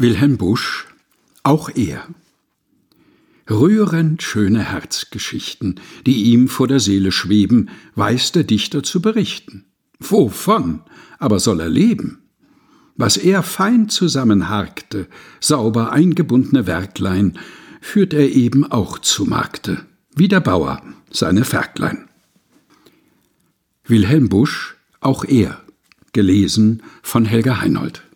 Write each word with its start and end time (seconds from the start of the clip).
Wilhelm 0.00 0.36
Busch, 0.36 0.86
auch 1.42 1.70
er. 1.74 2.06
Rührend 3.50 4.22
schöne 4.22 4.62
Herzgeschichten, 4.62 5.80
die 6.06 6.22
ihm 6.22 6.46
vor 6.46 6.68
der 6.68 6.78
Seele 6.78 7.10
schweben, 7.10 7.68
weiß 7.96 8.30
der 8.30 8.44
Dichter 8.44 8.84
zu 8.84 9.02
berichten. 9.02 9.64
Wovon 9.98 10.82
aber 11.18 11.40
soll 11.40 11.58
er 11.58 11.68
leben? 11.68 12.22
Was 12.94 13.16
er 13.16 13.42
fein 13.42 13.88
zusammenharkte, 13.88 15.08
sauber 15.40 15.90
eingebundene 15.90 16.68
Werklein, 16.68 17.36
führt 17.80 18.14
er 18.14 18.30
eben 18.30 18.70
auch 18.70 19.00
zu 19.00 19.24
Markte, 19.24 19.84
wie 20.14 20.28
der 20.28 20.40
Bauer 20.40 20.80
seine 21.10 21.44
Ferklein. 21.44 22.08
Wilhelm 23.84 24.28
Busch, 24.28 24.76
auch 25.00 25.24
er, 25.24 25.60
gelesen 26.12 26.84
von 27.02 27.24
Helga 27.24 27.60
Heinold. 27.60 28.07